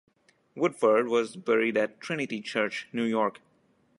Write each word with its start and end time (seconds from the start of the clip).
Woodford 0.55 1.07
was 1.09 1.35
buried 1.35 1.77
at 1.77 2.01
Trinity 2.01 2.41
Church, 2.41 2.87
New 2.91 3.03
York. 3.03 3.39